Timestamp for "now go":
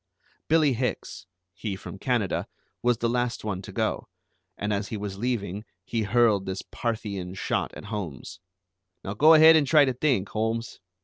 9.03-9.35